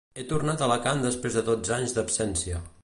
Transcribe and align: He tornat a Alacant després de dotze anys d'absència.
He 0.19 0.23
tornat 0.29 0.63
a 0.63 0.65
Alacant 0.69 1.03
després 1.05 1.39
de 1.39 1.45
dotze 1.51 1.77
anys 1.77 1.95
d'absència. 1.99 2.67